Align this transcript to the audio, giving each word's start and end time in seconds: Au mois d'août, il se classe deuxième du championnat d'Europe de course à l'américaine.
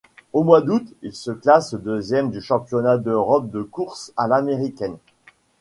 Au 0.33 0.41
mois 0.43 0.61
d'août, 0.61 0.83
il 1.03 1.13
se 1.13 1.29
classe 1.29 1.75
deuxième 1.75 2.31
du 2.31 2.41
championnat 2.41 2.97
d'Europe 2.97 3.51
de 3.51 3.61
course 3.61 4.13
à 4.17 4.27
l'américaine. 4.27 4.97